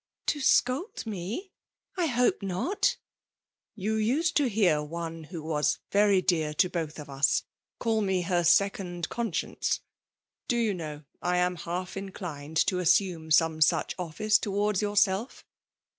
[0.33, 1.51] ''To scold me?
[1.95, 2.97] I hope not"
[3.37, 7.43] *' You used to hear one who was very dear to both of us
[7.77, 9.81] call me her second eoaacience*
[10.47, 15.45] Do you know^ I am half indined to assume some such office towards yourself?